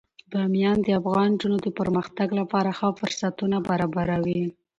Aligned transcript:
بامیان 0.31 0.77
د 0.83 0.87
افغان 0.99 1.29
نجونو 1.35 1.57
د 1.65 1.67
پرمختګ 1.79 2.27
لپاره 2.39 2.69
ښه 2.77 2.89
فرصتونه 2.99 3.57
برابروي. 3.69 4.43